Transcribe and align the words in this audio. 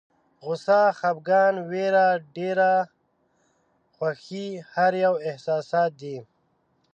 غوسه، 0.43 0.79
خپګان، 0.99 1.53
ویره، 1.69 2.07
ډېره 2.35 2.73
خوښي 3.95 4.47
هر 4.73 4.93
یو 5.05 5.13
احساسات 5.27 5.91
دي. 6.01 6.17